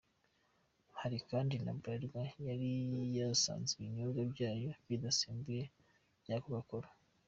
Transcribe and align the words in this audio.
Hari 0.99 1.17
kandi 1.29 1.55
na 1.65 1.71
Bralirwa 1.79 2.21
yari 2.47 2.69
yazanye 3.17 3.69
ibinyobwa 3.75 4.21
byayo 4.31 4.69
bidasembuye 4.87 5.63
bya 6.21 6.37
Coca 6.43 6.61
Cola. 6.69 6.89